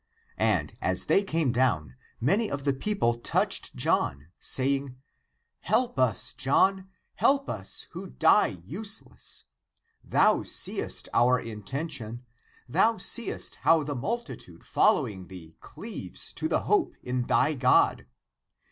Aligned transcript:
And 0.39 0.75
as 0.81 1.05
they 1.05 1.21
came 1.23 1.51
down, 1.51 1.95
many 2.19 2.49
of 2.49 2.63
the 2.63 2.73
people 2.73 3.13
touched 3.19 3.75
John, 3.75 4.29
say 4.39 4.77
ing," 4.77 4.97
Help 5.71 5.99
us, 5.99 6.33
John, 6.33 6.89
help 7.17 7.47
us 7.47 7.85
who 7.91 8.07
die 8.07 8.63
useless! 8.65 9.43
Thou 10.03 10.41
seest 10.41 11.07
our 11.13 11.39
intention; 11.39 12.25
thou 12.67 12.97
seest 12.97 13.57
how 13.57 13.83
the 13.83 13.93
multi 13.93 14.35
tude 14.35 14.65
following 14.65 15.27
thee 15.27 15.55
cleaves 15.59 16.33
to 16.33 16.47
the 16.47 16.61
hope 16.61 16.95
in 17.03 17.27
thy 17.27 17.53
God. 17.53 18.07